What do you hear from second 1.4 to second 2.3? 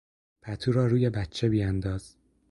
بیانداز.